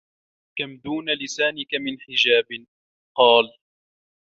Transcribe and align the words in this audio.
كَمْ 0.57 0.75
دُونَ 0.77 1.05
لِسَانِك 1.09 1.73
مِنْ 1.75 1.99
حِجَابٍ؟ 2.01 2.47
قَالَ 3.17 3.57